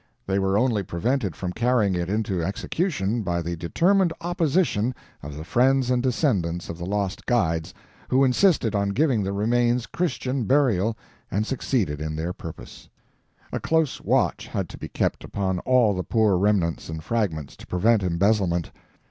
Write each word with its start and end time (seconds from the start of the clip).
They 0.25 0.39
were 0.39 0.57
only 0.57 0.81
prevented 0.81 1.35
from 1.35 1.53
carrying 1.53 1.93
it 1.93 2.09
into 2.09 2.43
execution 2.43 3.21
by 3.21 3.43
the 3.43 3.55
determined 3.55 4.11
opposition 4.19 4.95
of 5.21 5.37
the 5.37 5.43
friends 5.43 5.91
and 5.91 6.01
descendants 6.01 6.69
of 6.69 6.79
the 6.79 6.87
lost 6.87 7.23
guides, 7.27 7.71
who 8.09 8.23
insisted 8.23 8.73
on 8.73 8.89
giving 8.97 9.21
the 9.21 9.31
remains 9.31 9.85
Christian 9.85 10.45
burial, 10.45 10.97
and 11.29 11.45
succeeded 11.45 12.01
in 12.01 12.15
their 12.15 12.33
purpose. 12.33 12.89
A 13.53 13.59
close 13.59 14.01
watch 14.01 14.47
had 14.47 14.69
to 14.69 14.77
be 14.79 14.87
kept 14.87 15.23
upon 15.23 15.59
all 15.59 15.93
the 15.93 16.01
poor 16.03 16.35
remnants 16.35 16.89
and 16.89 17.03
fragments, 17.03 17.55
to 17.57 17.67
prevent 17.67 18.01
embezzlement. 18.01 18.71